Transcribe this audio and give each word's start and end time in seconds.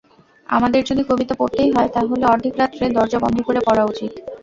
আমাদের 0.49 0.81
যদি 0.85 1.01
কবিতা 1.09 1.33
পড়তেই 1.39 1.69
হয় 1.71 1.89
তা 1.93 2.01
হলে 2.09 2.25
অর্ধেকরাত্রে 2.27 2.85
দরজা 2.95 3.19
বন্ধ 3.23 3.37
করে 3.47 3.59
পড়া 3.67 3.83
উচিত। 3.85 4.11